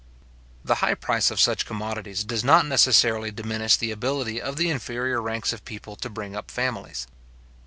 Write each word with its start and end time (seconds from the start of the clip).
The 0.65 0.75
high 0.81 0.95
price 0.95 1.29
of 1.29 1.39
such 1.39 1.63
commodities 1.67 2.23
does 2.23 2.43
not 2.43 2.65
necessarily 2.65 3.29
diminish 3.29 3.75
the 3.75 3.91
ability 3.91 4.41
of 4.41 4.57
the 4.57 4.71
inferior 4.71 5.21
ranks 5.21 5.53
of 5.53 5.63
people 5.63 5.95
to 5.97 6.09
bring 6.09 6.35
up 6.35 6.49
families. 6.49 7.05